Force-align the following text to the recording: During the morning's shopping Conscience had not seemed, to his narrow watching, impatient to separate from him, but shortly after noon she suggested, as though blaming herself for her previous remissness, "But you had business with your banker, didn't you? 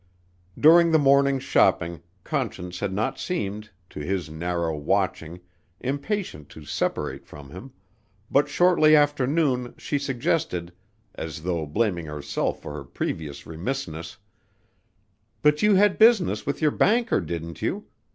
During 0.59 0.89
the 0.91 0.97
morning's 0.97 1.43
shopping 1.43 2.01
Conscience 2.23 2.79
had 2.79 2.91
not 2.91 3.19
seemed, 3.19 3.69
to 3.91 3.99
his 3.99 4.31
narrow 4.31 4.75
watching, 4.75 5.41
impatient 5.79 6.49
to 6.49 6.65
separate 6.65 7.27
from 7.27 7.51
him, 7.51 7.71
but 8.31 8.49
shortly 8.49 8.95
after 8.95 9.27
noon 9.27 9.75
she 9.77 9.99
suggested, 9.99 10.73
as 11.13 11.43
though 11.43 11.67
blaming 11.67 12.07
herself 12.07 12.63
for 12.63 12.73
her 12.73 12.83
previous 12.83 13.45
remissness, 13.45 14.17
"But 15.43 15.61
you 15.61 15.75
had 15.75 15.99
business 15.99 16.47
with 16.47 16.63
your 16.63 16.71
banker, 16.71 17.21
didn't 17.21 17.61
you? 17.61 17.85